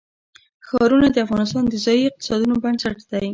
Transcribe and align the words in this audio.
ښارونه 0.67 1.07
د 1.11 1.17
افغانستان 1.25 1.63
د 1.67 1.75
ځایي 1.85 2.03
اقتصادونو 2.05 2.55
بنسټ 2.63 2.97
دی. 3.11 3.27